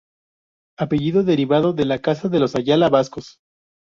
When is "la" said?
1.85-1.99